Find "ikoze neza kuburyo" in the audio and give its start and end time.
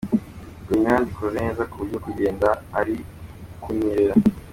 1.13-1.97